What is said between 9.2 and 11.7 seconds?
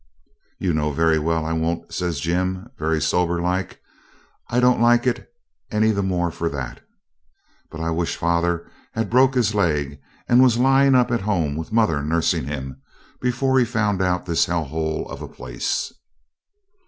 his leg, and was lying up at home,